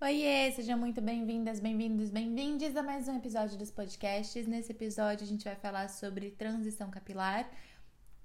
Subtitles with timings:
[0.00, 4.46] Oiê, sejam muito bem-vindas, bem-vindos, bem-vindes a mais um episódio dos podcasts.
[4.46, 7.50] Nesse episódio a gente vai falar sobre transição capilar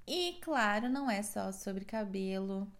[0.05, 2.71] e, claro, não é só sobre cabelo.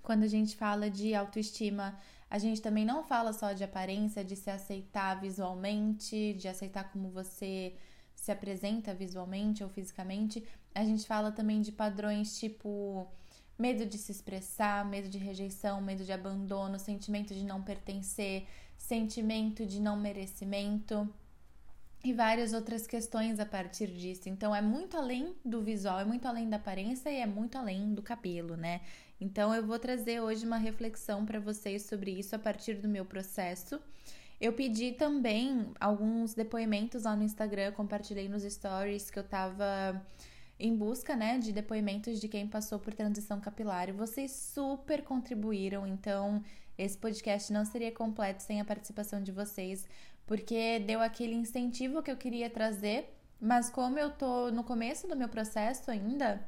[0.00, 1.98] Quando a gente fala de autoestima,
[2.30, 7.10] a gente também não fala só de aparência, de se aceitar visualmente, de aceitar como
[7.10, 7.74] você
[8.14, 10.46] se apresenta visualmente ou fisicamente.
[10.72, 13.08] A gente fala também de padrões tipo
[13.58, 19.64] medo de se expressar, medo de rejeição, medo de abandono, sentimento de não pertencer, sentimento
[19.64, 21.08] de não merecimento
[22.04, 24.28] e várias outras questões a partir disso.
[24.28, 27.94] Então é muito além do visual, é muito além da aparência e é muito além
[27.94, 28.82] do cabelo, né?
[29.18, 33.06] Então eu vou trazer hoje uma reflexão para vocês sobre isso a partir do meu
[33.06, 33.80] processo.
[34.38, 40.04] Eu pedi também alguns depoimentos lá no Instagram, compartilhei nos stories que eu tava
[40.58, 43.88] em busca, né, de depoimentos de quem passou por transição capilar.
[43.88, 46.42] E vocês super contribuíram, então
[46.78, 49.86] esse podcast não seria completo sem a participação de vocês,
[50.26, 55.16] porque deu aquele incentivo que eu queria trazer, mas como eu tô no começo do
[55.16, 56.46] meu processo ainda,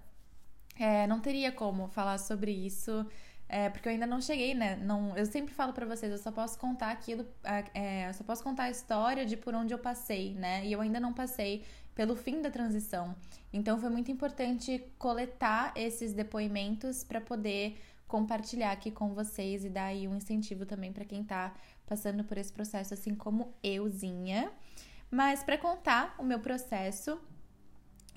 [0.78, 3.06] é, não teria como falar sobre isso.
[3.48, 4.74] É, porque eu ainda não cheguei, né?
[4.76, 7.24] Não, eu sempre falo para vocês, eu só posso contar aquilo,
[7.72, 10.66] é, eu só posso contar a história de por onde eu passei, né?
[10.66, 11.64] E eu ainda não passei
[11.96, 13.16] pelo fim da transição.
[13.52, 19.86] Então foi muito importante coletar esses depoimentos para poder compartilhar aqui com vocês e dar
[19.86, 21.52] aí um incentivo também para quem está
[21.86, 24.52] passando por esse processo assim como euzinha.
[25.10, 27.18] Mas para contar o meu processo,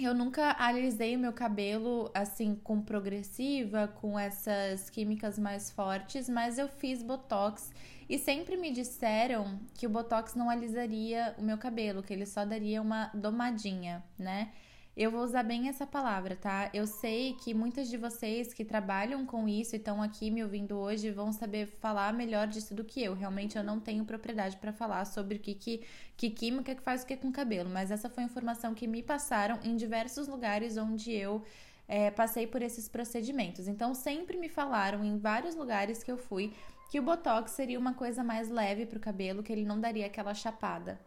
[0.05, 6.57] eu nunca alisei o meu cabelo assim com progressiva, com essas químicas mais fortes, mas
[6.57, 7.73] eu fiz botox
[8.07, 12.45] e sempre me disseram que o botox não alisaria o meu cabelo, que ele só
[12.45, 14.51] daria uma domadinha, né?
[14.99, 16.69] Eu vou usar bem essa palavra, tá?
[16.73, 20.77] Eu sei que muitas de vocês que trabalham com isso e estão aqui me ouvindo
[20.77, 23.13] hoje vão saber falar melhor disso do que eu.
[23.13, 25.85] Realmente eu não tenho propriedade para falar sobre o que, que,
[26.17, 29.01] que química que faz o que com o cabelo, mas essa foi informação que me
[29.01, 31.45] passaram em diversos lugares onde eu
[31.87, 33.69] é, passei por esses procedimentos.
[33.69, 36.53] Então sempre me falaram em vários lugares que eu fui
[36.91, 40.07] que o botox seria uma coisa mais leve para o cabelo, que ele não daria
[40.07, 40.99] aquela chapada.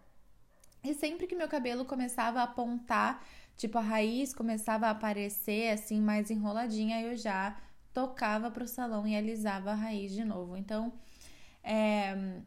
[0.84, 3.24] E sempre que meu cabelo começava a apontar
[3.62, 7.56] Tipo, a raiz começava a aparecer assim mais enroladinha, eu já
[7.94, 10.56] tocava pro salão e alisava a raiz de novo.
[10.56, 10.92] Então,
[11.62, 12.40] é,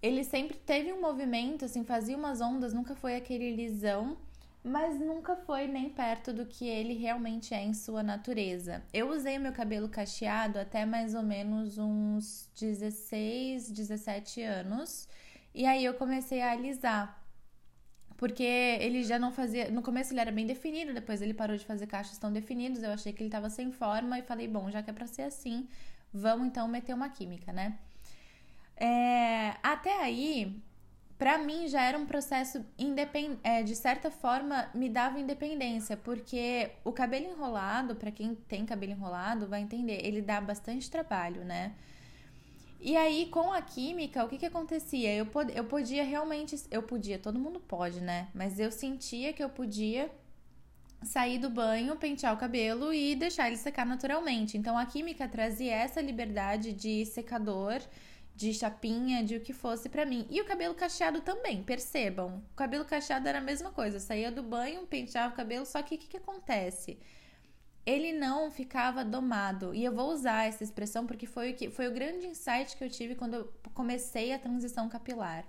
[0.00, 4.16] ele sempre teve um movimento, assim, fazia umas ondas, nunca foi aquele lisão,
[4.64, 8.82] mas nunca foi nem perto do que ele realmente é em sua natureza.
[8.90, 15.06] Eu usei meu cabelo cacheado até mais ou menos uns 16, 17 anos,
[15.54, 17.21] e aí eu comecei a alisar
[18.22, 19.68] porque ele já não fazia.
[19.68, 22.80] No começo ele era bem definido, depois ele parou de fazer cachos tão definidos.
[22.80, 25.22] Eu achei que ele estava sem forma e falei, bom, já que é para ser
[25.22, 25.66] assim,
[26.14, 27.76] vamos então meter uma química, né?
[28.76, 30.62] É, até aí,
[31.18, 33.40] para mim já era um processo independ...
[33.42, 38.92] É, de certa forma me dava independência, porque o cabelo enrolado, para quem tem cabelo
[38.92, 41.72] enrolado, vai entender, ele dá bastante trabalho, né?
[42.84, 45.14] E aí, com a química, o que que acontecia?
[45.14, 46.60] Eu, pod eu podia realmente.
[46.68, 48.28] Eu podia, todo mundo pode, né?
[48.34, 50.10] Mas eu sentia que eu podia
[51.04, 54.58] sair do banho, pentear o cabelo e deixar ele secar naturalmente.
[54.58, 57.80] Então, a química trazia essa liberdade de secador,
[58.34, 60.26] de chapinha, de o que fosse para mim.
[60.28, 62.42] E o cabelo cacheado também, percebam.
[62.52, 63.98] O cabelo cacheado era a mesma coisa.
[63.98, 66.98] Eu saía do banho, penteava o cabelo, só que o que, que acontece?
[67.84, 69.74] Ele não ficava domado.
[69.74, 72.84] E eu vou usar essa expressão porque foi o, que, foi o grande insight que
[72.84, 75.44] eu tive quando eu comecei a transição capilar.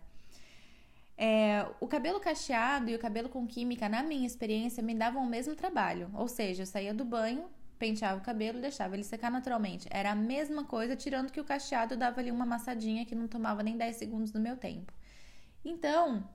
[1.16, 5.28] É, o cabelo cacheado e o cabelo com química, na minha experiência, me davam o
[5.28, 6.10] mesmo trabalho.
[6.14, 7.46] Ou seja, eu saía do banho,
[7.78, 9.88] penteava o cabelo e deixava ele secar naturalmente.
[9.92, 13.62] Era a mesma coisa, tirando que o cacheado dava ali uma amassadinha que não tomava
[13.62, 14.92] nem 10 segundos do meu tempo.
[15.64, 16.28] Então,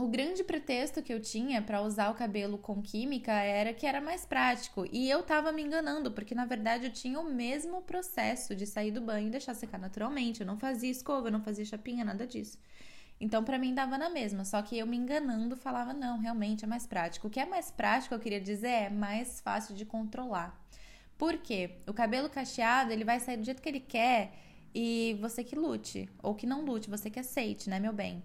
[0.00, 4.00] o grande pretexto que eu tinha para usar o cabelo com química era que era
[4.00, 4.86] mais prático.
[4.90, 8.90] E eu tava me enganando, porque na verdade eu tinha o mesmo processo de sair
[8.90, 10.40] do banho e deixar secar naturalmente.
[10.40, 12.58] Eu não fazia escova, eu não fazia chapinha, nada disso.
[13.20, 14.44] Então, para mim, dava na mesma.
[14.46, 17.26] Só que eu me enganando, falava, não, realmente é mais prático.
[17.26, 20.58] O que é mais prático, eu queria dizer, é mais fácil de controlar.
[21.18, 21.72] Por quê?
[21.86, 24.32] O cabelo cacheado, ele vai sair do jeito que ele quer
[24.74, 26.08] e você que lute.
[26.22, 28.22] Ou que não lute, você que aceite, né, meu bem?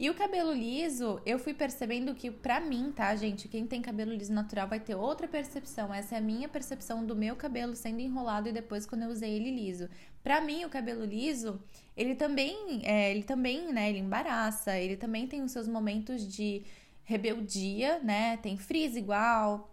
[0.00, 3.46] E o cabelo liso, eu fui percebendo que, pra mim, tá, gente?
[3.48, 5.92] Quem tem cabelo liso natural vai ter outra percepção.
[5.92, 9.30] Essa é a minha percepção do meu cabelo sendo enrolado e depois quando eu usei
[9.34, 9.90] ele liso.
[10.22, 11.62] Pra mim, o cabelo liso,
[11.94, 13.90] ele também, é, ele também, né?
[13.90, 16.64] Ele embaraça, ele também tem os seus momentos de
[17.04, 18.38] rebeldia, né?
[18.38, 19.70] Tem frizz igual.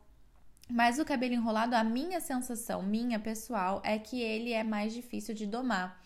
[0.69, 5.33] Mas o cabelo enrolado, a minha sensação, minha pessoal, é que ele é mais difícil
[5.33, 5.97] de domar.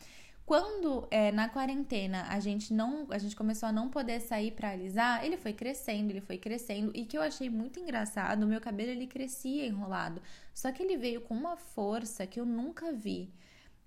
[0.52, 4.72] Quando é, na quarentena a gente não, a gente começou a não poder sair para
[4.72, 8.60] alisar, ele foi crescendo, ele foi crescendo e que eu achei muito engraçado, o meu
[8.60, 10.22] cabelo ele crescia enrolado,
[10.54, 13.34] só que ele veio com uma força que eu nunca vi.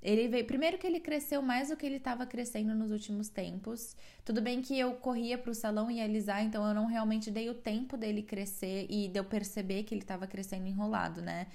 [0.00, 3.94] Ele veio, primeiro que ele cresceu mais do que ele estava crescendo nos últimos tempos.
[4.25, 7.50] Tudo bem que eu corria para o salão e alisar, então eu não realmente dei
[7.50, 11.46] o tempo dele crescer e de eu perceber que ele estava crescendo enrolado, né?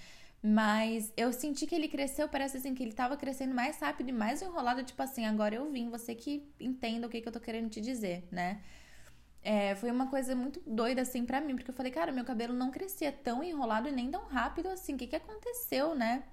[0.42, 4.14] Mas eu senti que ele cresceu, parece assim, que ele tava crescendo mais rápido e
[4.14, 7.42] mais enrolado, tipo assim, agora eu vim, você que entenda o que, que eu tô
[7.42, 8.62] querendo te dizer, né?
[9.42, 12.54] É, foi uma coisa muito doida, assim, para mim, porque eu falei, cara, meu cabelo
[12.54, 16.24] não crescia tão enrolado e nem tão rápido assim, o que, que aconteceu, né?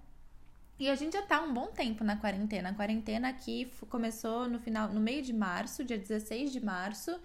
[0.78, 2.68] E a gente já tá um bom tempo na quarentena.
[2.70, 7.18] A quarentena aqui começou no final, no meio de março, dia 16 de março,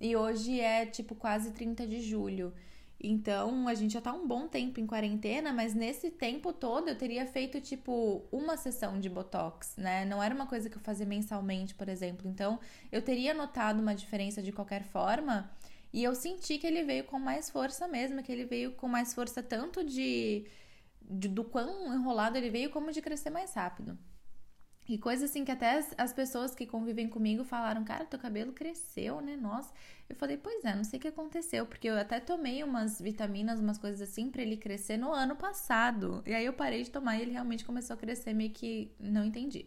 [0.00, 2.54] e hoje é tipo quase 30 de julho.
[2.98, 6.96] Então, a gente já tá um bom tempo em quarentena, mas nesse tempo todo eu
[6.96, 10.04] teria feito, tipo, uma sessão de botox, né?
[10.06, 12.26] Não era uma coisa que eu fazia mensalmente, por exemplo.
[12.28, 12.58] Então,
[12.90, 15.50] eu teria notado uma diferença de qualquer forma.
[15.92, 19.14] E eu senti que ele veio com mais força mesmo, que ele veio com mais
[19.14, 20.46] força tanto de,
[21.02, 23.98] de do quão enrolado ele veio, como de crescer mais rápido.
[24.88, 28.52] E coisa assim que até as, as, pessoas que convivem comigo falaram, cara, teu cabelo
[28.52, 29.36] cresceu, né?
[29.36, 29.72] Nossa.
[30.08, 33.58] Eu falei, pois é, não sei o que aconteceu, porque eu até tomei umas vitaminas,
[33.58, 36.22] umas coisas assim para ele crescer no ano passado.
[36.24, 39.24] E aí eu parei de tomar e ele realmente começou a crescer meio que não
[39.24, 39.66] entendi.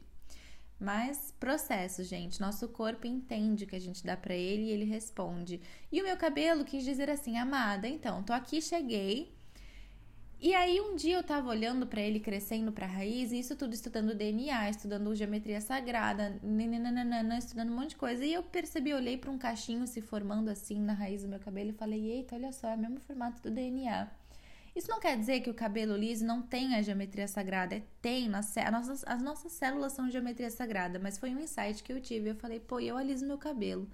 [0.80, 2.40] Mas processo, gente.
[2.40, 5.60] Nosso corpo entende o que a gente dá para ele e ele responde.
[5.92, 9.38] E o meu cabelo quis dizer assim, amada, então, tô aqui, cheguei,
[10.42, 13.74] e aí um dia eu tava olhando para ele crescendo para raiz, e isso tudo
[13.74, 19.18] estudando DNA, estudando geometria sagrada, nananana, estudando um monte de coisa, e eu percebi, olhei
[19.18, 22.52] para um cachinho se formando assim na raiz do meu cabelo e falei: "Eita, olha
[22.52, 24.08] só, é o mesmo formato do DNA".
[24.76, 28.56] Isso não quer dizer que o cabelo liso não tenha geometria sagrada, é, tem, nas,
[28.58, 32.30] as, nossas, as nossas células são geometria sagrada, mas foi um insight que eu tive,
[32.30, 33.90] eu falei: "Pô, eu aliso meu cabelo".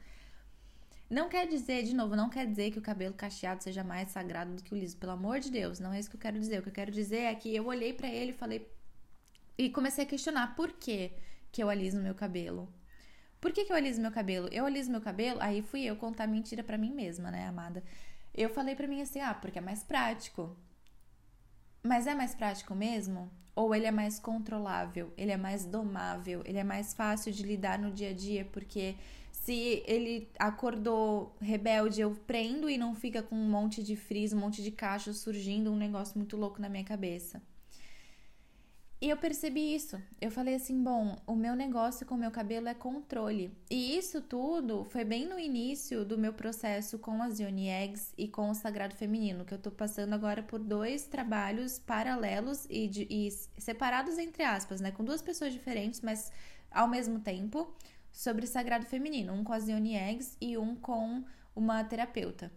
[1.09, 4.55] Não quer dizer, de novo, não quer dizer que o cabelo cacheado seja mais sagrado
[4.55, 6.59] do que o liso, pelo amor de Deus, não é isso que eu quero dizer.
[6.59, 8.67] O que eu quero dizer é que eu olhei para ele e falei
[9.57, 11.11] e comecei a questionar por que
[11.51, 12.67] que eu aliso meu cabelo.
[13.39, 14.49] Por que, que eu aliso meu cabelo?
[14.51, 17.83] Eu aliso meu cabelo, aí fui eu contar mentira para mim mesma, né, amada?
[18.33, 20.57] Eu falei para mim assim: "Ah, porque é mais prático".
[21.83, 23.31] Mas é mais prático mesmo?
[23.55, 27.79] Ou ele é mais controlável, ele é mais domável, ele é mais fácil de lidar
[27.79, 28.95] no dia a dia, porque
[29.45, 34.39] se ele acordou rebelde, eu prendo e não fica com um monte de frizz, um
[34.39, 37.39] monte de cacho surgindo, um negócio muito louco na minha cabeça.
[38.99, 40.01] E eu percebi isso.
[40.19, 43.55] Eu falei assim: bom, o meu negócio com o meu cabelo é controle.
[43.69, 48.27] E isso tudo foi bem no início do meu processo com as Yoni Eggs e
[48.27, 53.05] com o Sagrado Feminino, que eu tô passando agora por dois trabalhos paralelos e, de,
[53.07, 54.89] e separados entre aspas, né?
[54.89, 56.31] Com duas pessoas diferentes, mas
[56.71, 57.71] ao mesmo tempo
[58.15, 61.21] sobre sagrado feminino, um com as Yoni Eggs e um com
[61.53, 62.49] uma terapeuta.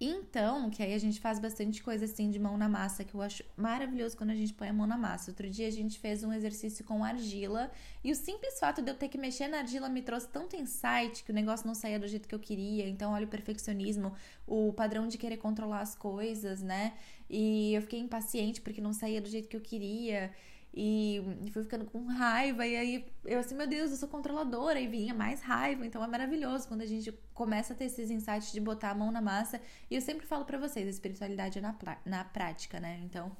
[0.00, 3.22] Então, que aí a gente faz bastante coisa assim de mão na massa, que eu
[3.22, 5.30] acho maravilhoso quando a gente põe a mão na massa.
[5.30, 7.70] Outro dia a gente fez um exercício com argila
[8.02, 11.22] e o simples fato de eu ter que mexer na argila me trouxe tanto insight
[11.24, 12.88] que o negócio não saía do jeito que eu queria.
[12.88, 14.12] Então, olha o perfeccionismo,
[14.46, 16.94] o padrão de querer controlar as coisas, né?
[17.30, 20.32] E eu fiquei impaciente porque não saía do jeito que eu queria.
[20.72, 21.22] E
[21.52, 25.14] fui ficando com raiva, e aí eu assim, meu Deus, eu sou controladora, e vinha
[25.14, 25.86] mais raiva.
[25.86, 29.10] Então é maravilhoso quando a gente começa a ter esses insights de botar a mão
[29.10, 29.60] na massa.
[29.90, 33.00] E eu sempre falo para vocês, a espiritualidade é na, na prática, né?
[33.02, 33.36] Então,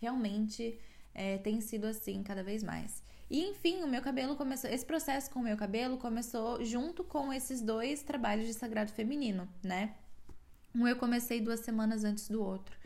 [0.00, 0.78] realmente
[1.14, 3.02] é, tem sido assim cada vez mais.
[3.30, 4.68] E enfim, o meu cabelo começou.
[4.68, 9.48] Esse processo com o meu cabelo começou junto com esses dois trabalhos de sagrado feminino,
[9.62, 9.94] né?
[10.74, 12.76] Um eu comecei duas semanas antes do outro.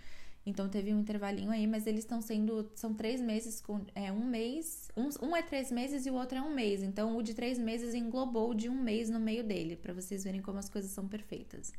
[0.46, 2.70] Então teve um intervalinho aí, mas eles estão sendo.
[2.76, 3.84] São três meses com.
[3.94, 4.88] É um mês.
[4.96, 6.84] Um, um é três meses e o outro é um mês.
[6.84, 10.40] Então o de três meses englobou de um mês no meio dele, para vocês verem
[10.40, 11.72] como as coisas são perfeitas.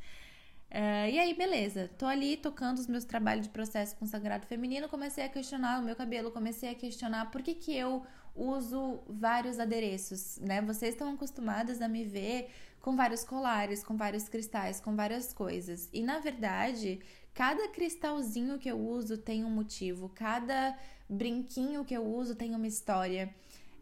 [0.69, 1.89] É, e aí, beleza.
[1.97, 4.89] Tô ali tocando os meus trabalhos de processo com sagrado feminino.
[4.89, 8.05] Comecei a questionar o meu cabelo, comecei a questionar por que, que eu
[8.35, 10.61] uso vários adereços, né?
[10.61, 15.89] Vocês estão acostumadas a me ver com vários colares, com vários cristais, com várias coisas.
[15.91, 16.99] E na verdade,
[17.37, 20.75] Cada cristalzinho que eu uso tem um motivo, cada
[21.07, 23.31] brinquinho que eu uso tem uma história.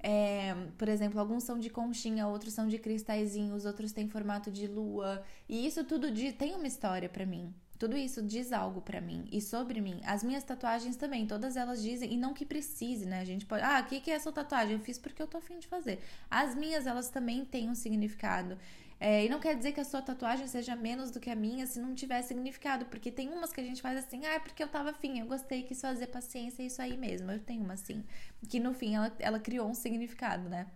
[0.04, 4.68] É, por exemplo, alguns são de conchinha, outros são de cristalzinhos, outros têm formato de
[4.68, 5.24] lua.
[5.48, 7.56] E isso tudo de, tem uma história para mim.
[7.80, 10.02] Tudo isso diz algo para mim e sobre mim.
[10.04, 13.22] As minhas tatuagens também, todas elas dizem, e não que precise, né?
[13.22, 13.64] A gente pode.
[13.64, 14.74] Ah, o que, que é essa tatuagem?
[14.74, 16.02] Eu fiz porque eu tô afim de fazer.
[16.30, 18.58] As minhas, elas também têm um significado.
[19.00, 21.68] É, e não quer dizer que a sua tatuagem seja menos do que a minha
[21.68, 24.64] se não tiver significado, porque tem umas que a gente faz assim, ah, é porque
[24.64, 27.30] eu tava afim, eu gostei, quis fazer paciência, é isso aí mesmo.
[27.32, 28.04] Eu tenho uma assim,
[28.50, 30.68] que no fim ela, ela criou um significado, né?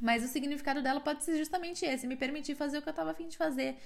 [0.00, 3.10] Mas o significado dela pode ser justamente esse, me permitir fazer o que eu tava
[3.10, 3.76] afim de fazer.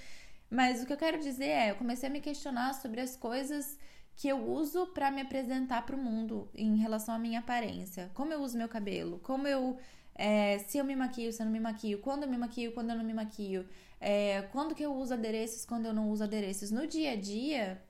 [0.49, 3.79] Mas o que eu quero dizer é, eu comecei a me questionar sobre as coisas
[4.15, 8.11] que eu uso para me apresentar para o mundo em relação à minha aparência.
[8.13, 9.77] Como eu uso meu cabelo, como eu
[10.15, 12.91] é, se eu me maquio, se eu não me maquio, quando eu me maquio, quando
[12.91, 13.65] eu não me maquio,
[13.99, 16.69] é, quando que eu uso adereços, quando eu não uso adereços.
[16.71, 17.81] No dia a dia,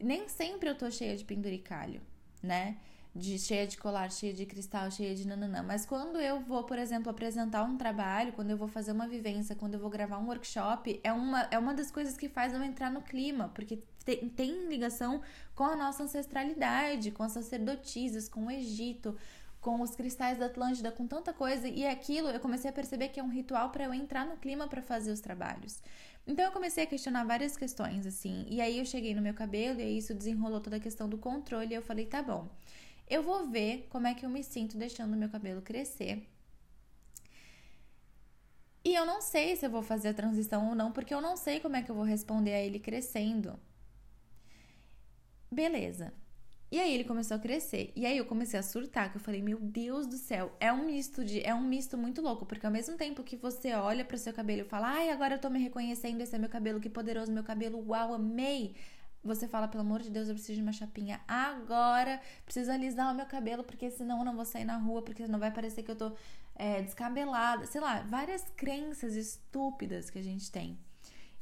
[0.00, 2.00] nem sempre eu tô cheia de penduricalho,
[2.42, 2.78] né?
[3.14, 5.62] De cheia de colar, cheia de cristal, cheia de nananã.
[5.62, 9.54] Mas quando eu vou, por exemplo, apresentar um trabalho, quando eu vou fazer uma vivência,
[9.54, 12.62] quando eu vou gravar um workshop, é uma, é uma das coisas que faz eu
[12.62, 15.20] entrar no clima, porque tem, tem ligação
[15.54, 19.14] com a nossa ancestralidade, com as sacerdotisas, com o Egito,
[19.62, 23.20] com os cristais da Atlântida, com tanta coisa, e aquilo eu comecei a perceber que
[23.20, 25.80] é um ritual para eu entrar no clima para fazer os trabalhos.
[26.26, 29.78] Então eu comecei a questionar várias questões assim, e aí eu cheguei no meu cabelo
[29.78, 32.50] e aí isso desenrolou toda a questão do controle, e eu falei, tá bom.
[33.08, 36.28] Eu vou ver como é que eu me sinto deixando o meu cabelo crescer.
[38.84, 41.36] E eu não sei se eu vou fazer a transição ou não, porque eu não
[41.36, 43.56] sei como é que eu vou responder a ele crescendo.
[45.48, 46.12] Beleza.
[46.72, 47.92] E aí ele começou a crescer.
[47.94, 50.86] E aí eu comecei a surtar, que eu falei, meu Deus do céu, é um
[50.86, 51.46] misto de.
[51.46, 54.62] É um misto muito louco, porque ao mesmo tempo que você olha para seu cabelo
[54.62, 57.44] e fala, ai, agora eu tô me reconhecendo, esse é meu cabelo, que poderoso meu
[57.44, 58.74] cabelo, uau, amei.
[59.22, 63.14] Você fala, pelo amor de Deus, eu preciso de uma chapinha agora, preciso alisar o
[63.14, 65.90] meu cabelo, porque senão eu não vou sair na rua, porque senão vai parecer que
[65.90, 66.12] eu tô
[66.54, 67.66] é, descabelada.
[67.66, 70.78] Sei lá, várias crenças estúpidas que a gente tem.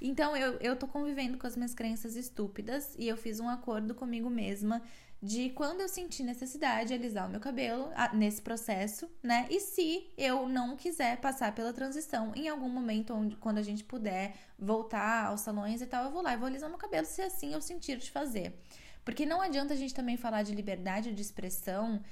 [0.00, 3.94] Então eu, eu tô convivendo com as minhas crenças estúpidas e eu fiz um acordo
[3.94, 4.82] comigo mesma
[5.22, 9.46] de quando eu sentir necessidade alisar o meu cabelo nesse processo, né?
[9.50, 13.84] E se eu não quiser passar pela transição em algum momento onde quando a gente
[13.84, 17.20] puder voltar aos salões e tal, eu vou lá e vou alisar meu cabelo se
[17.20, 18.58] assim eu sentir de fazer.
[19.04, 22.02] Porque não adianta a gente também falar de liberdade de expressão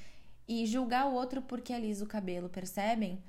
[0.47, 3.23] e julgar o outro porque alisa o cabelo, percebem?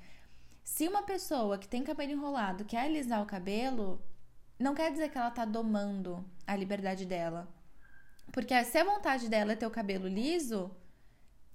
[0.62, 4.02] Se uma pessoa que tem cabelo enrolado quer alisar o cabelo,
[4.58, 7.48] não quer dizer que ela tá domando a liberdade dela
[8.32, 10.70] porque se a vontade dela é ter o cabelo liso,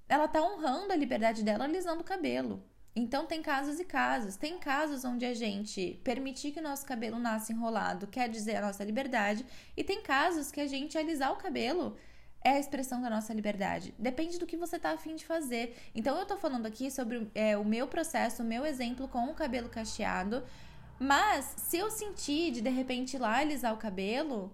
[0.08, 2.64] ela tá honrando a liberdade dela alisando o cabelo.
[2.96, 4.38] Então tem casos e casos.
[4.38, 8.62] Tem casos onde a gente permitir que o nosso cabelo nasça enrolado quer dizer a
[8.62, 11.98] nossa liberdade, e tem casos que a gente alisar o cabelo
[12.42, 13.94] é a expressão da nossa liberdade.
[13.98, 15.76] Depende do que você tá afim de fazer.
[15.96, 19.34] Então eu tô falando aqui sobre é, o meu processo, o meu exemplo com o
[19.34, 20.44] cabelo cacheado.
[21.00, 24.54] Mas se eu sentir de de repente ir lá alisar o cabelo,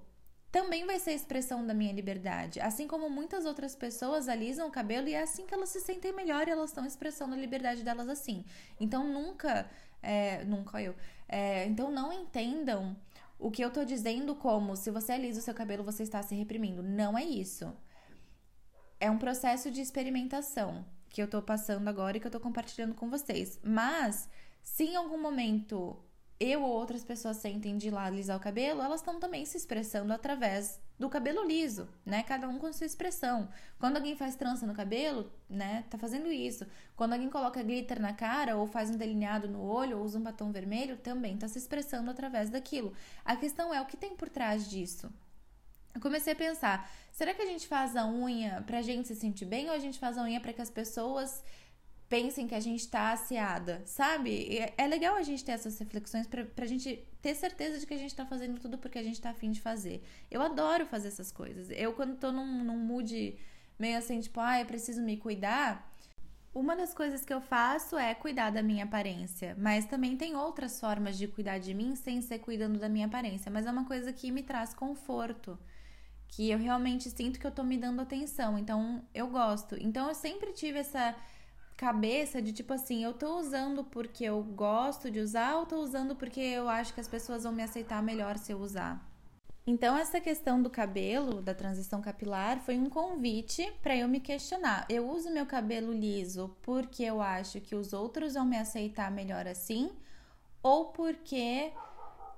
[0.51, 2.59] também vai ser expressão da minha liberdade.
[2.59, 6.11] Assim como muitas outras pessoas alisam o cabelo e é assim que elas se sentem
[6.11, 8.43] melhor e elas estão expressando a liberdade delas assim.
[8.79, 9.69] Então nunca,
[10.03, 10.93] é, nunca eu.
[11.27, 12.97] É, então não entendam
[13.39, 16.35] o que eu tô dizendo como se você alisa o seu cabelo você está se
[16.35, 16.83] reprimindo.
[16.83, 17.73] Não é isso.
[18.99, 22.93] É um processo de experimentação que eu tô passando agora e que eu tô compartilhando
[22.93, 23.57] com vocês.
[23.63, 24.29] Mas
[24.61, 25.97] se em algum momento
[26.41, 30.11] eu ou outras pessoas sentem de lá alisar o cabelo, elas estão também se expressando
[30.11, 32.23] através do cabelo liso, né?
[32.23, 33.47] Cada um com sua expressão.
[33.77, 36.65] Quando alguém faz trança no cabelo, né, tá fazendo isso.
[36.95, 40.23] Quando alguém coloca glitter na cara ou faz um delineado no olho ou usa um
[40.23, 42.91] batom vermelho, também tá se expressando através daquilo.
[43.23, 45.13] A questão é o que tem por trás disso.
[45.93, 49.45] Eu comecei a pensar, será que a gente faz a unha pra gente se sentir
[49.45, 51.43] bem ou a gente faz a unha para que as pessoas
[52.11, 54.59] pensem que a gente tá aciada, sabe?
[54.77, 57.97] É legal a gente ter essas reflexões pra, pra gente ter certeza de que a
[57.97, 60.03] gente tá fazendo tudo porque a gente tá afim de fazer.
[60.29, 61.69] Eu adoro fazer essas coisas.
[61.71, 63.39] Eu, quando tô num, num mood
[63.79, 65.89] meio assim, tipo, ah, preciso me cuidar.
[66.53, 70.81] Uma das coisas que eu faço é cuidar da minha aparência, mas também tem outras
[70.81, 74.11] formas de cuidar de mim sem ser cuidando da minha aparência, mas é uma coisa
[74.11, 75.57] que me traz conforto,
[76.27, 79.77] que eu realmente sinto que eu tô me dando atenção, então eu gosto.
[79.79, 81.15] Então eu sempre tive essa
[81.81, 86.15] cabeça de tipo assim, eu tô usando porque eu gosto de usar ou tô usando
[86.15, 89.03] porque eu acho que as pessoas vão me aceitar melhor se eu usar.
[89.65, 94.85] Então essa questão do cabelo, da transição capilar, foi um convite para eu me questionar.
[94.87, 99.47] Eu uso meu cabelo liso porque eu acho que os outros vão me aceitar melhor
[99.47, 99.89] assim
[100.61, 101.73] ou porque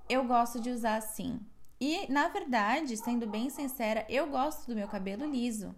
[0.07, 1.37] eu gosto de usar assim.
[1.81, 5.75] E na verdade, sendo bem sincera, eu gosto do meu cabelo liso.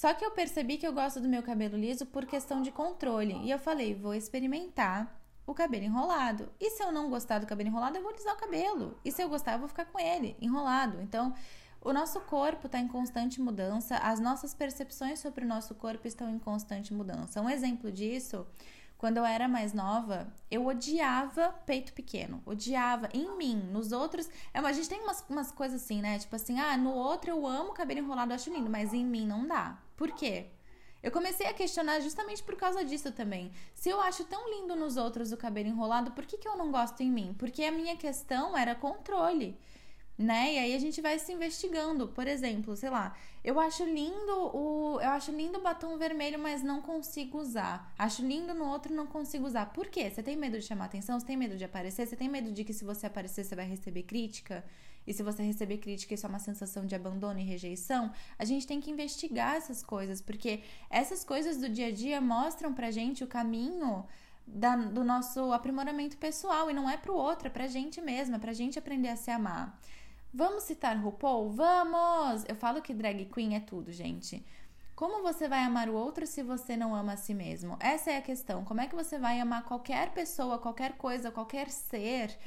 [0.00, 3.34] Só que eu percebi que eu gosto do meu cabelo liso por questão de controle.
[3.44, 5.14] E eu falei, vou experimentar
[5.46, 6.48] o cabelo enrolado.
[6.58, 8.98] E se eu não gostar do cabelo enrolado, eu vou alisar o cabelo.
[9.04, 11.02] E se eu gostar, eu vou ficar com ele enrolado.
[11.02, 11.34] Então,
[11.82, 16.30] o nosso corpo está em constante mudança, as nossas percepções sobre o nosso corpo estão
[16.30, 17.42] em constante mudança.
[17.42, 18.46] Um exemplo disso,
[19.00, 24.28] quando eu era mais nova, eu odiava peito pequeno, odiava em mim, nos outros.
[24.52, 26.18] É, a gente tem umas, umas coisas assim, né?
[26.18, 29.46] Tipo assim, ah, no outro eu amo cabelo enrolado, acho lindo, mas em mim não
[29.46, 29.78] dá.
[29.96, 30.48] Por quê?
[31.02, 33.50] Eu comecei a questionar justamente por causa disso também.
[33.74, 36.70] Se eu acho tão lindo nos outros o cabelo enrolado, por que, que eu não
[36.70, 37.34] gosto em mim?
[37.38, 39.58] Porque a minha questão era controle
[40.20, 40.54] né?
[40.54, 42.06] E aí a gente vai se investigando.
[42.08, 46.62] Por exemplo, sei lá, eu acho lindo o eu acho lindo o batom vermelho, mas
[46.62, 47.90] não consigo usar.
[47.98, 49.66] Acho lindo no outro, não consigo usar.
[49.72, 50.10] Por quê?
[50.10, 51.18] Você tem medo de chamar atenção?
[51.18, 52.06] Você tem medo de aparecer?
[52.06, 54.62] Você tem medo de que se você aparecer você vai receber crítica?
[55.06, 58.12] E se você receber crítica, isso é uma sensação de abandono e rejeição?
[58.38, 60.60] A gente tem que investigar essas coisas, porque
[60.90, 64.04] essas coisas do dia a dia mostram pra gente o caminho
[64.46, 68.38] da, do nosso aprimoramento pessoal e não é pro outro, é pra gente mesma, é
[68.38, 69.80] pra gente aprender a se amar.
[70.32, 71.50] Vamos citar RuPaul?
[71.50, 72.44] Vamos!
[72.48, 74.44] Eu falo que drag queen é tudo, gente.
[74.94, 77.76] Como você vai amar o outro se você não ama a si mesmo?
[77.80, 78.64] Essa é a questão.
[78.64, 82.38] Como é que você vai amar qualquer pessoa, qualquer coisa, qualquer ser?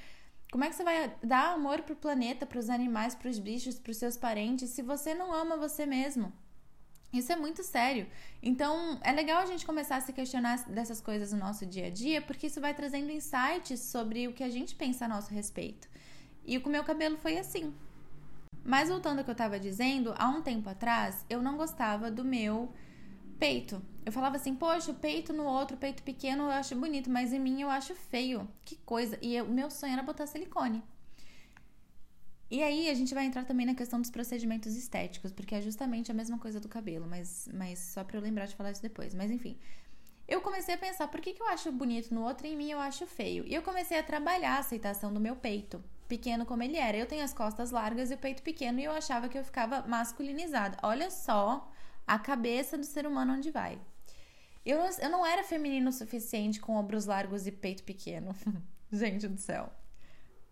[0.49, 4.15] Como é que você vai dar amor pro planeta, pros animais, pros bichos, pros seus
[4.15, 6.31] parentes, se você não ama você mesmo?
[7.11, 8.07] Isso é muito sério.
[8.41, 11.89] Então, é legal a gente começar a se questionar dessas coisas no nosso dia a
[11.89, 15.87] dia, porque isso vai trazendo insights sobre o que a gente pensa a nosso respeito.
[16.45, 17.73] E com o meu cabelo foi assim.
[18.63, 22.23] Mas voltando ao que eu tava dizendo, há um tempo atrás eu não gostava do
[22.23, 22.73] meu
[23.37, 23.81] peito.
[24.05, 27.61] Eu falava assim, poxa, peito no outro, peito pequeno eu acho bonito, mas em mim
[27.61, 28.47] eu acho feio.
[28.63, 29.17] Que coisa.
[29.21, 30.81] E o meu sonho era botar silicone.
[32.49, 36.11] E aí a gente vai entrar também na questão dos procedimentos estéticos, porque é justamente
[36.11, 39.13] a mesma coisa do cabelo, mas, mas só pra eu lembrar de falar isso depois.
[39.13, 39.57] Mas enfim.
[40.27, 42.71] Eu comecei a pensar, por que, que eu acho bonito no outro e em mim
[42.71, 43.45] eu acho feio?
[43.45, 45.83] E eu comecei a trabalhar a aceitação do meu peito
[46.13, 46.95] pequeno como ele era.
[46.95, 49.81] Eu tenho as costas largas e o peito pequeno e eu achava que eu ficava
[49.87, 50.77] masculinizada.
[50.83, 51.71] Olha só
[52.05, 53.79] a cabeça do ser humano onde vai.
[54.63, 58.35] Eu, eu não era feminino o suficiente com ombros largos e peito pequeno.
[58.91, 59.73] Gente do céu.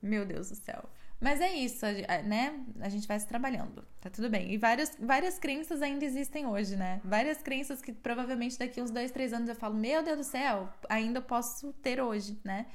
[0.01, 0.89] Meu Deus do céu.
[1.19, 1.85] Mas é isso,
[2.25, 2.59] né?
[2.79, 4.51] A gente vai se trabalhando, tá tudo bem.
[4.51, 6.99] E várias, várias crenças ainda existem hoje, né?
[7.03, 10.67] Várias crenças que provavelmente daqui uns dois, três anos eu falo, meu Deus do céu,
[10.89, 12.65] ainda posso ter hoje, né?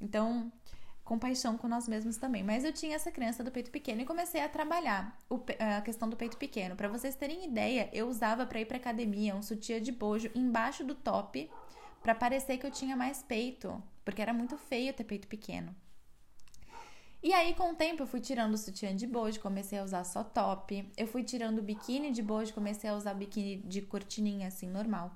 [0.00, 0.50] Então,
[1.12, 2.42] compaixão com nós mesmos também.
[2.42, 5.18] Mas eu tinha essa crença do peito pequeno e comecei a trabalhar
[5.58, 6.74] a questão do peito pequeno.
[6.74, 10.82] Para vocês terem ideia, eu usava para ir para academia um sutiã de bojo embaixo
[10.82, 11.50] do top
[12.02, 15.76] para parecer que eu tinha mais peito, porque era muito feio ter peito pequeno.
[17.22, 20.04] E aí, com o tempo, eu fui tirando o sutiã de bojo, comecei a usar
[20.04, 20.90] só top.
[20.96, 25.14] Eu fui tirando o biquíni de bojo, comecei a usar biquíni de cortininha, assim, normal.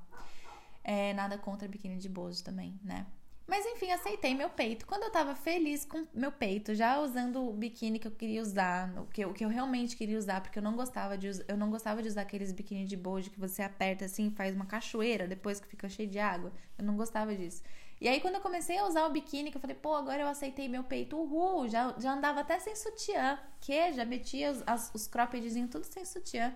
[0.84, 3.06] É, nada contra biquíni de bojo também, né?
[3.46, 4.86] Mas enfim, aceitei meu peito.
[4.86, 8.92] Quando eu tava feliz com meu peito, já usando o biquíni que eu queria usar,
[8.98, 11.70] o que eu, que eu realmente queria usar, porque eu não gostava de eu não
[11.70, 15.60] gostava de usar aqueles biquíni de bojo que você aperta assim, faz uma cachoeira depois
[15.60, 16.52] que fica cheio de água.
[16.76, 17.62] Eu não gostava disso.
[18.00, 20.28] E aí quando eu comecei a usar o biquíni, que eu falei, pô, agora eu
[20.28, 24.90] aceitei meu peito, uhul, já, já andava até sem sutiã, que já metia os, as,
[24.94, 26.52] os croppedzinhos tudo sem sutiã.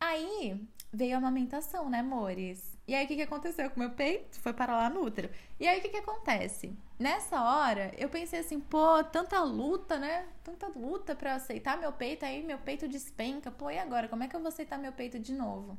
[0.00, 0.60] Aí
[0.92, 2.75] veio a amamentação, né, amores?
[2.86, 4.38] E aí, o que, que aconteceu com o meu peito?
[4.40, 5.28] Foi para lá no útero.
[5.58, 6.72] E aí, o que, que acontece?
[6.98, 10.28] Nessa hora, eu pensei assim, pô, tanta luta, né?
[10.44, 13.50] Tanta luta para aceitar meu peito, aí meu peito despenca.
[13.50, 14.08] Pô, e agora?
[14.08, 15.76] Como é que eu vou aceitar meu peito de novo?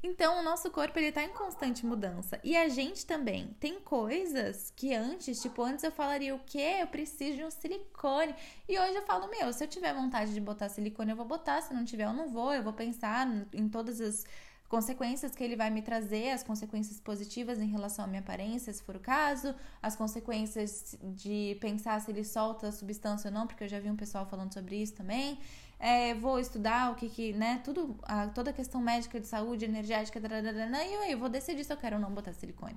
[0.00, 2.40] Então, o nosso corpo ele tá em constante mudança.
[2.44, 3.48] E a gente também.
[3.58, 6.78] Tem coisas que antes, tipo, antes eu falaria o quê?
[6.80, 8.34] Eu preciso de um silicone.
[8.68, 11.60] E hoje eu falo, meu, se eu tiver vontade de botar silicone, eu vou botar.
[11.62, 12.54] Se não tiver, eu não vou.
[12.54, 14.24] Eu vou pensar em todas as
[14.68, 18.82] consequências que ele vai me trazer, as consequências positivas em relação à minha aparência, se
[18.82, 23.64] for o caso, as consequências de pensar se ele solta a substância ou não, porque
[23.64, 25.38] eu já vi um pessoal falando sobre isso também.
[25.80, 29.64] É, vou estudar o que que, né, tudo, a, toda a questão médica de saúde,
[29.64, 32.76] energética, e aí eu vou decidir se eu quero ou não botar silicone.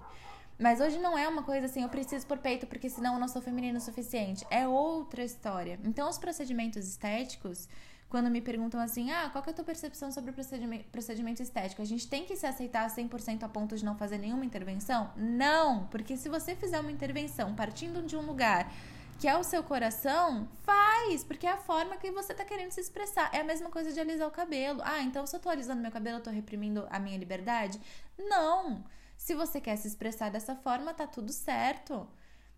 [0.62, 3.27] Mas hoje não é uma coisa assim, eu preciso por peito porque senão eu não
[3.27, 4.45] sou feminino o suficiente.
[4.51, 5.80] É outra história.
[5.84, 7.67] Então, os procedimentos estéticos,
[8.12, 11.82] quando me perguntam assim, ah, qual é a tua percepção sobre o procedimento, procedimento estético?
[11.82, 15.10] A gente tem que se aceitar 100% a ponto de não fazer nenhuma intervenção?
[15.15, 18.69] Não, porque se você fizer uma intervenção partindo de um lugar
[19.17, 22.82] que é o seu coração, faz, porque é a forma que você tá querendo se
[22.82, 23.30] expressar.
[23.34, 24.82] É a mesma coisa de alisar o cabelo.
[24.84, 27.80] Ah, então se eu tô alisando meu cabelo, eu tô reprimindo a minha liberdade?
[28.17, 28.84] Não.
[29.15, 32.06] Se você quer se expressar dessa forma, tá tudo certo.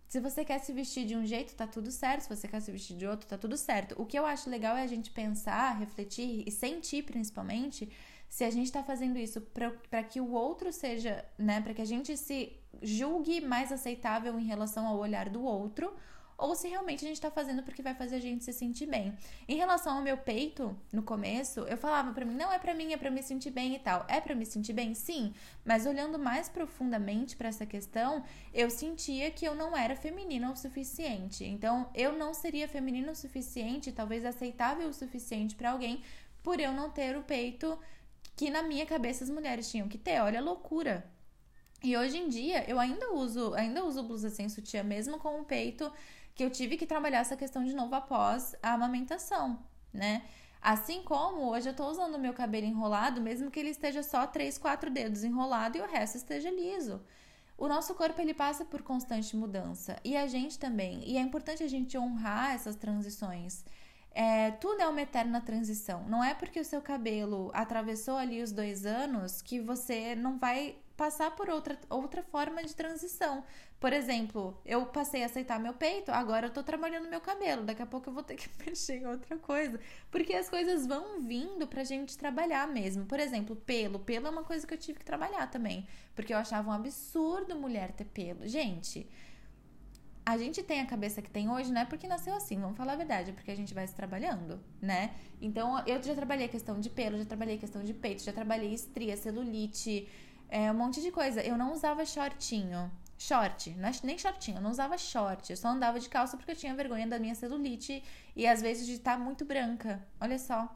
[0.08, 2.22] Se você quer se vestir de um jeito, tá tudo certo.
[2.22, 3.96] Se você quer se vestir de outro, tá tudo certo.
[4.00, 7.92] O que eu acho legal é a gente pensar, refletir e sentir principalmente
[8.30, 11.86] se a gente tá fazendo isso para que o outro seja, né, para que a
[11.86, 15.94] gente se julgue mais aceitável em relação ao olhar do outro
[16.44, 19.18] ou se realmente a gente tá fazendo porque vai fazer a gente se sentir bem.
[19.48, 22.92] Em relação ao meu peito, no começo, eu falava para mim, não é para mim,
[22.92, 24.06] é para me sentir bem e tal.
[24.10, 24.94] É para me sentir bem?
[24.94, 30.52] Sim, mas olhando mais profundamente para essa questão, eu sentia que eu não era feminina
[30.52, 31.46] o suficiente.
[31.46, 36.04] Então, eu não seria feminina o suficiente, talvez aceitável o suficiente para alguém,
[36.44, 37.80] por eu não ter o peito
[38.36, 40.20] que na minha cabeça as mulheres tinham que ter.
[40.20, 41.10] Olha a loucura.
[41.82, 45.44] E hoje em dia eu ainda uso, ainda uso blusa sem sutiã mesmo com o
[45.44, 45.92] peito,
[46.36, 49.60] que eu tive que trabalhar essa questão de novo após a amamentação,
[49.92, 50.24] né?
[50.62, 54.26] Assim como hoje eu tô usando o meu cabelo enrolado, mesmo que ele esteja só
[54.26, 57.02] três, quatro dedos enrolado e o resto esteja liso.
[57.58, 61.04] O nosso corpo ele passa por constante mudança e a gente também.
[61.06, 63.64] E é importante a gente honrar essas transições.
[64.12, 66.06] É, tudo é uma eterna transição.
[66.08, 70.78] Não é porque o seu cabelo atravessou ali os dois anos que você não vai
[71.04, 73.44] passar por outra, outra forma de transição.
[73.78, 77.82] Por exemplo, eu passei a aceitar meu peito, agora eu tô trabalhando meu cabelo, daqui
[77.82, 79.78] a pouco eu vou ter que mexer em outra coisa.
[80.10, 83.06] Porque as coisas vão vindo pra gente trabalhar mesmo.
[83.06, 84.00] Por exemplo, pelo.
[84.00, 85.86] Pelo é uma coisa que eu tive que trabalhar também.
[86.16, 88.48] Porque eu achava um absurdo mulher ter pelo.
[88.48, 89.06] Gente,
[90.26, 92.94] a gente tem a cabeça que tem hoje, não é porque nasceu assim, vamos falar
[92.94, 95.14] a verdade, é porque a gente vai se trabalhando, né?
[95.42, 99.18] Então, eu já trabalhei questão de pelo, já trabalhei questão de peito, já trabalhei estria,
[99.18, 100.08] celulite,
[100.54, 101.42] é, um monte de coisa.
[101.42, 102.92] Eu não usava shortinho.
[103.18, 105.50] Short, é nem shortinho, eu não usava short.
[105.50, 108.04] Eu só andava de calça porque eu tinha vergonha da minha celulite
[108.36, 110.06] e às vezes de estar tá muito branca.
[110.22, 110.70] Olha só.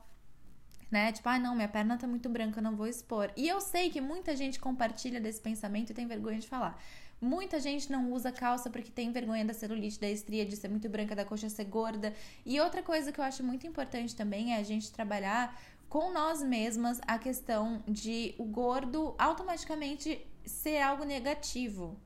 [0.89, 1.11] Né?
[1.11, 3.31] Tipo, ah, não, minha perna tá muito branca, eu não vou expor.
[3.35, 6.81] E eu sei que muita gente compartilha desse pensamento e tem vergonha de falar.
[7.21, 10.87] Muita gente não usa calça porque tem vergonha da celulite, da estria, de ser muito
[10.89, 12.13] branca, da coxa ser gorda.
[12.45, 15.55] E outra coisa que eu acho muito importante também é a gente trabalhar
[15.89, 21.99] com nós mesmas a questão de o gordo automaticamente ser algo negativo.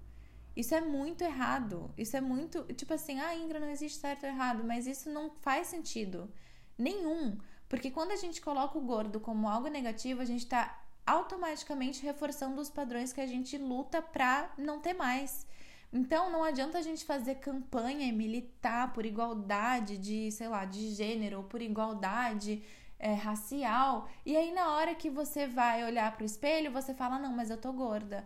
[0.56, 1.92] Isso é muito errado.
[1.98, 2.64] Isso é muito.
[2.74, 6.30] Tipo assim, ah, Ingra, não existe certo ou errado, mas isso não faz sentido
[6.78, 7.38] nenhum.
[7.70, 12.60] Porque quando a gente coloca o gordo como algo negativo, a gente tá automaticamente reforçando
[12.62, 15.48] os padrões que a gente luta pra não ter mais.
[15.94, 20.92] Então não adianta a gente fazer campanha e militar por igualdade de, sei lá, de
[20.92, 22.64] gênero, ou por igualdade
[23.02, 24.08] é, racial.
[24.26, 27.58] E aí, na hora que você vai olhar pro espelho, você fala: Não, mas eu
[27.58, 28.26] tô gorda.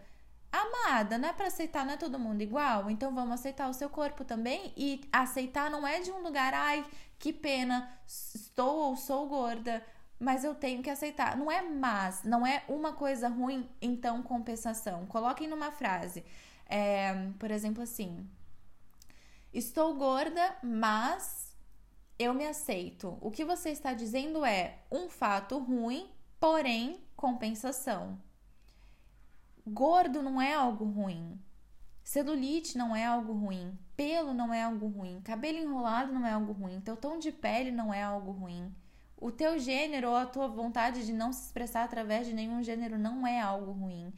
[0.51, 2.89] Amada, não é para aceitar, não é todo mundo igual?
[2.89, 4.73] Então vamos aceitar o seu corpo também.
[4.77, 6.85] E aceitar não é de um lugar, ai,
[7.17, 9.83] que pena, estou ou sou gorda,
[10.19, 11.35] mas eu tenho que aceitar.
[11.37, 15.05] Não é mas, não é uma coisa ruim, então compensação.
[15.07, 16.23] Coloquem numa frase,
[16.67, 18.29] é, por exemplo, assim:
[19.53, 21.44] Estou gorda, mas
[22.17, 23.17] eu me aceito.
[23.21, 28.19] O que você está dizendo é um fato ruim, porém compensação.
[29.67, 31.39] Gordo não é algo ruim.
[32.03, 33.77] Celulite não é algo ruim.
[33.97, 35.21] Pelo não é algo ruim.
[35.21, 36.79] Cabelo enrolado não é algo ruim.
[36.81, 38.73] Teu tom de pele não é algo ruim.
[39.17, 42.97] O teu gênero ou a tua vontade de não se expressar através de nenhum gênero
[42.99, 44.13] não é algo ruim.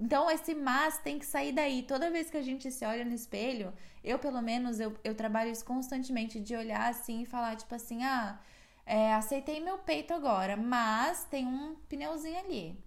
[0.00, 1.82] Então, esse mas tem que sair daí.
[1.82, 5.50] Toda vez que a gente se olha no espelho, eu, pelo menos, eu, eu trabalho
[5.50, 8.40] isso constantemente, de olhar assim e falar, tipo assim, ah,
[8.86, 12.78] é, aceitei meu peito agora, mas tem um pneuzinho ali.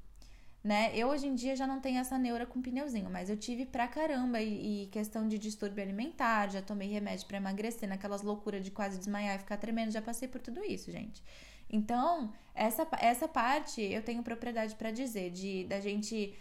[0.64, 0.92] Né?
[0.96, 3.88] Eu hoje em dia já não tenho essa neura com pneuzinho, mas eu tive pra
[3.88, 8.72] caramba e, e questão de distúrbio alimentar, já tomei remédio para emagrecer, naquelas loucuras de
[8.72, 11.22] quase desmaiar e ficar tremendo, já passei por tudo isso, gente.
[11.70, 16.34] Então, essa, essa parte eu tenho propriedade para dizer, de da gente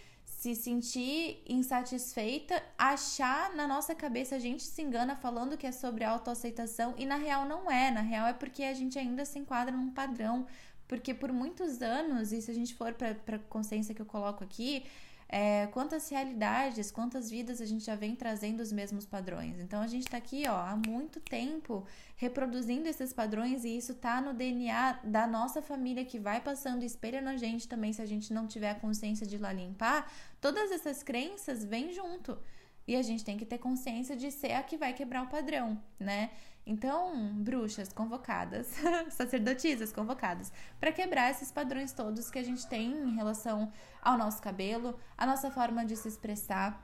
[0.43, 6.03] se sentir insatisfeita, achar na nossa cabeça a gente se engana falando que é sobre
[6.03, 9.73] autoaceitação e na real não é, na real é porque a gente ainda se enquadra
[9.73, 10.45] num padrão,
[10.89, 14.43] porque por muitos anos, e se a gente for para a consciência que eu coloco
[14.43, 14.85] aqui,
[15.35, 19.59] é, quantas realidades, quantas vidas a gente já vem trazendo os mesmos padrões.
[19.59, 24.21] Então a gente está aqui ó, há muito tempo reproduzindo esses padrões e isso tá
[24.21, 28.31] no DNA da nossa família que vai passando espelha na gente também se a gente
[28.31, 30.13] não tiver a consciência de ir lá limpar.
[30.39, 32.39] Todas essas crenças vêm junto.
[32.87, 35.81] E a gente tem que ter consciência de ser a que vai quebrar o padrão,
[35.99, 36.31] né?
[36.65, 38.69] Então, bruxas convocadas,
[39.11, 44.41] sacerdotisas convocadas, para quebrar esses padrões todos que a gente tem em relação ao nosso
[44.41, 46.81] cabelo, a nossa forma de se expressar,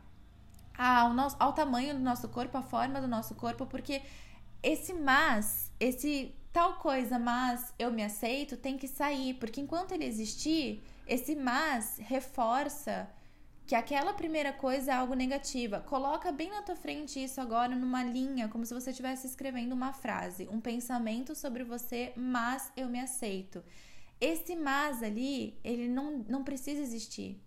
[0.77, 4.03] ao, nosso, ao tamanho do nosso corpo, a forma do nosso corpo, porque
[4.63, 10.05] esse mas, esse tal coisa, mas eu me aceito, tem que sair, porque enquanto ele
[10.05, 13.09] existir, esse mas reforça
[13.69, 15.81] que aquela primeira coisa é algo negativa.
[15.81, 19.93] Coloca bem na tua frente isso agora numa linha, como se você estivesse escrevendo uma
[19.93, 23.63] frase, um pensamento sobre você, mas eu me aceito.
[24.19, 27.39] Esse mas ali, ele não, não precisa existir.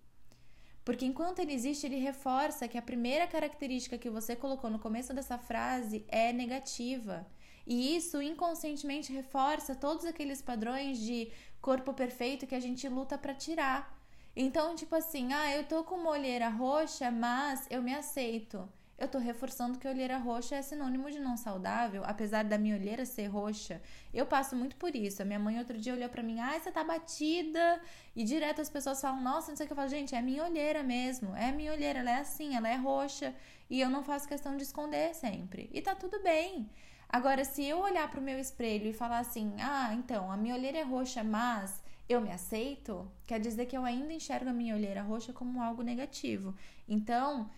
[0.86, 5.16] Porque enquanto ele existe, ele reforça que a primeira característica que você colocou no começo
[5.16, 7.26] dessa frase é negativa.
[7.66, 13.34] E isso inconscientemente reforça todos aqueles padrões de corpo perfeito que a gente luta para
[13.34, 14.01] tirar.
[14.36, 18.68] Então, tipo assim, ah, eu tô com uma olheira roxa, mas eu me aceito.
[18.98, 23.04] eu tô reforçando que olheira roxa é sinônimo de não saudável, apesar da minha olheira
[23.04, 23.82] ser roxa.
[24.14, 25.22] Eu passo muito por isso.
[25.22, 27.82] A minha mãe outro dia olhou para mim, ai, você tá batida.
[28.16, 30.44] E direto as pessoas falam, nossa, não sei o que eu falo, gente, é minha
[30.44, 31.36] olheira mesmo.
[31.36, 33.34] É minha olheira, ela é assim, ela é roxa.
[33.70, 35.68] E eu não faço questão de esconder sempre.
[35.74, 36.70] E tá tudo bem.
[37.10, 40.78] Agora, se eu olhar pro meu espelho e falar assim, ah, então, a minha olheira
[40.78, 45.02] é roxa, mas eu me aceito, quer dizer que eu ainda enxergo a minha olheira
[45.02, 46.56] roxa como algo negativo.
[46.88, 47.50] Então,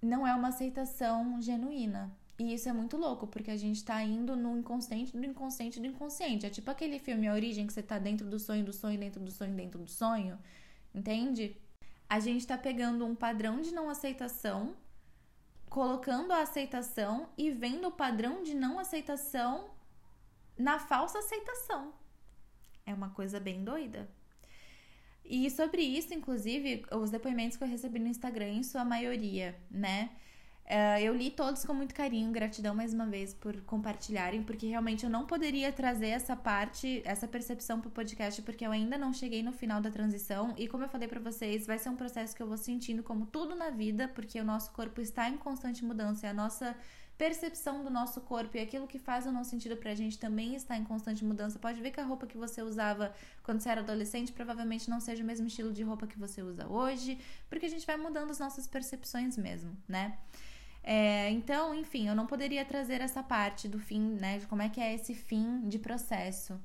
[0.00, 2.12] não é uma aceitação genuína.
[2.38, 5.86] E isso é muito louco, porque a gente tá indo no inconsciente do inconsciente do
[5.86, 6.46] inconsciente.
[6.46, 9.20] É tipo aquele filme A Origem, que você tá dentro do sonho, do sonho, dentro
[9.20, 10.38] do sonho, dentro do sonho.
[10.92, 11.56] Entende?
[12.08, 14.74] A gente tá pegando um padrão de não aceitação,
[15.70, 19.70] colocando a aceitação e vendo o padrão de não aceitação
[20.58, 21.92] na falsa aceitação.
[22.86, 24.08] É uma coisa bem doida.
[25.24, 30.10] E sobre isso, inclusive, os depoimentos que eu recebi no Instagram, em sua maioria, né?
[30.64, 35.04] Uh, eu li todos com muito carinho, gratidão mais uma vez por compartilharem, porque realmente
[35.04, 39.42] eu não poderia trazer essa parte, essa percepção pro podcast, porque eu ainda não cheguei
[39.42, 40.54] no final da transição.
[40.56, 43.26] E como eu falei para vocês, vai ser um processo que eu vou sentindo como
[43.26, 46.74] tudo na vida, porque o nosso corpo está em constante mudança, e a nossa
[47.16, 50.76] percepção do nosso corpo e aquilo que faz ou não sentido pra gente também está
[50.76, 51.58] em constante mudança.
[51.58, 55.22] Pode ver que a roupa que você usava quando você era adolescente provavelmente não seja
[55.22, 58.38] o mesmo estilo de roupa que você usa hoje, porque a gente vai mudando as
[58.38, 60.18] nossas percepções mesmo, né?
[60.82, 64.38] É, então, enfim, eu não poderia trazer essa parte do fim, né?
[64.38, 66.60] De como é que é esse fim de processo.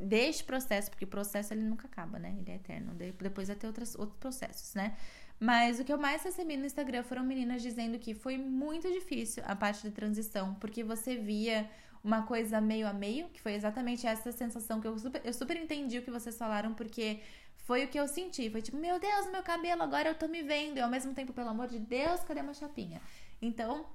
[0.00, 2.36] Deste processo, porque o processo ele nunca acaba, né?
[2.38, 2.94] Ele é eterno.
[2.94, 4.96] Depois vai ter outras, outros processos, né?
[5.40, 9.42] Mas o que eu mais recebi no Instagram foram meninas dizendo que foi muito difícil
[9.46, 11.70] a parte de transição, porque você via
[12.02, 15.56] uma coisa meio a meio, que foi exatamente essa sensação que eu super, eu super
[15.56, 17.20] entendi o que vocês falaram, porque
[17.58, 18.50] foi o que eu senti.
[18.50, 20.78] Foi tipo, meu Deus, meu cabelo, agora eu tô me vendo.
[20.78, 23.00] E ao mesmo tempo, pelo amor de Deus, cadê uma chapinha?
[23.42, 23.86] Então,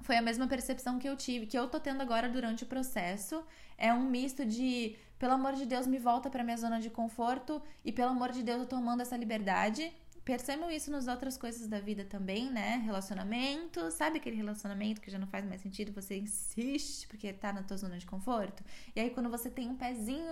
[0.00, 3.42] foi a mesma percepção que eu tive, que eu tô tendo agora durante o processo.
[3.76, 7.62] É um misto de, pelo amor de Deus, me volta pra minha zona de conforto
[7.84, 9.92] e pelo amor de Deus, eu tô tomando essa liberdade
[10.28, 12.82] percebam isso nas outras coisas da vida também, né?
[12.84, 17.62] Relacionamento, sabe aquele relacionamento que já não faz mais sentido, você insiste porque tá na
[17.62, 18.62] tua zona de conforto?
[18.94, 20.26] E aí quando você tem um pezinho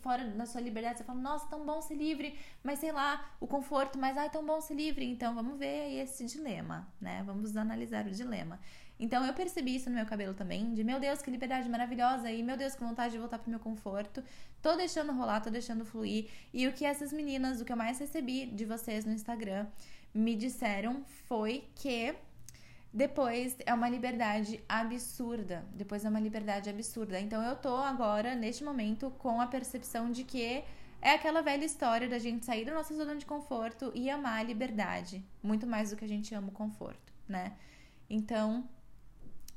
[0.00, 3.46] fora da sua liberdade, você fala, nossa, tão bom ser livre, mas sei lá, o
[3.46, 5.04] conforto, mas ai, tão bom ser livre.
[5.04, 7.22] Então vamos ver aí esse dilema, né?
[7.26, 8.58] Vamos analisar o dilema.
[9.04, 12.42] Então eu percebi isso no meu cabelo também, de meu Deus, que liberdade maravilhosa e
[12.42, 14.24] meu Deus, que vontade de voltar pro meu conforto.
[14.62, 16.30] Tô deixando rolar, tô deixando fluir.
[16.54, 19.66] E o que essas meninas, o que eu mais recebi de vocês no Instagram,
[20.14, 22.14] me disseram foi que
[22.90, 25.66] depois é uma liberdade absurda.
[25.74, 27.20] Depois é uma liberdade absurda.
[27.20, 30.64] Então eu tô agora, neste momento, com a percepção de que
[31.02, 34.42] é aquela velha história da gente sair da nossa zona de conforto e amar a
[34.42, 35.22] liberdade.
[35.42, 37.52] Muito mais do que a gente ama o conforto, né?
[38.08, 38.66] Então,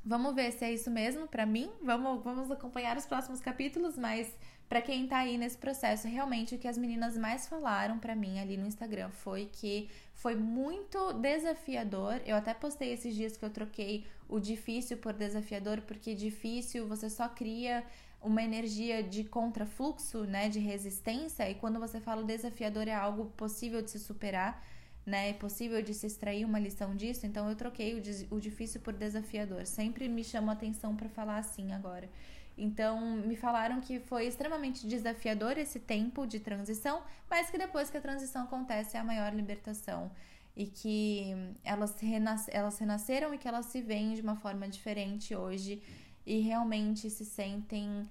[0.08, 1.70] Vamos ver se é isso mesmo para mim.
[1.82, 4.34] Vamos, vamos acompanhar os próximos capítulos, mas
[4.70, 8.40] para quem tá aí nesse processo, realmente o que as meninas mais falaram para mim
[8.40, 12.22] ali no Instagram foi que foi muito desafiador.
[12.26, 17.10] Eu até postei esses dias que eu troquei o difícil por desafiador, porque difícil você
[17.10, 17.84] só cria
[18.22, 23.82] uma energia de contrafluxo, né, de resistência, e quando você fala desafiador é algo possível
[23.82, 24.66] de se superar
[25.08, 25.30] né?
[25.30, 28.94] É possível de se extrair uma lição disso, então eu troquei o, o difícil por
[28.94, 29.66] desafiador.
[29.66, 32.10] Sempre me chamou atenção para falar assim agora.
[32.58, 37.96] Então, me falaram que foi extremamente desafiador esse tempo de transição, mas que depois que
[37.96, 40.12] a transição acontece é a maior libertação.
[40.54, 45.34] E que elas, renas elas renasceram e que elas se veem de uma forma diferente
[45.36, 45.82] hoje
[46.26, 48.10] e realmente se sentem.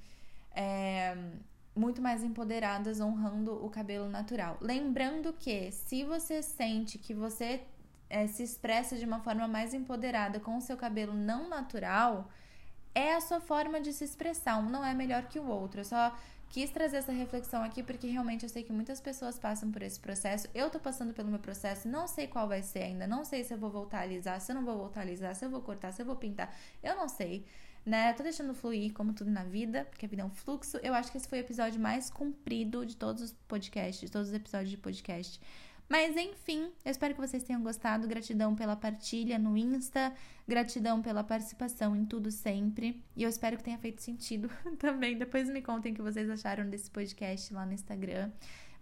[0.55, 1.15] É,
[1.77, 4.57] muito mais empoderadas honrando o cabelo natural.
[4.61, 7.61] Lembrando que se você sente que você
[8.09, 12.31] é, se expressa de uma forma mais empoderada com o seu cabelo não natural,
[12.95, 15.81] é a sua forma de se expressar, um não é melhor que o outro.
[15.81, 16.17] Eu só
[16.49, 20.01] quis trazer essa reflexão aqui porque realmente eu sei que muitas pessoas passam por esse
[20.01, 20.49] processo.
[20.55, 23.53] Eu tô passando pelo meu processo, não sei qual vai ser ainda, não sei se
[23.53, 25.61] eu vou voltar a alisar, se eu não vou voltar a alisar, se eu vou
[25.61, 27.45] cortar, se eu vou pintar, eu não sei
[27.87, 28.13] né?
[28.15, 30.77] Tô deixando fluir, como tudo na vida, porque a vida é um fluxo.
[30.83, 34.29] Eu acho que esse foi o episódio mais comprido de todos os podcasts, de todos
[34.29, 35.41] os episódios de podcast.
[35.89, 38.09] Mas enfim, eu espero que vocês tenham gostado.
[38.09, 40.13] Gratidão pela partilha no Insta,
[40.47, 43.05] gratidão pela participação em tudo sempre.
[43.15, 45.17] E eu espero que tenha feito sentido também.
[45.17, 48.33] Depois me contem o que vocês acharam desse podcast lá no Instagram.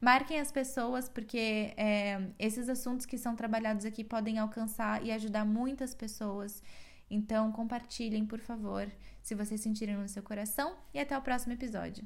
[0.01, 5.45] Marquem as pessoas, porque é, esses assuntos que são trabalhados aqui podem alcançar e ajudar
[5.45, 6.63] muitas pessoas.
[7.11, 8.91] Então, compartilhem, por favor,
[9.23, 10.77] se vocês sentirem no seu coração.
[10.93, 12.05] E até o próximo episódio.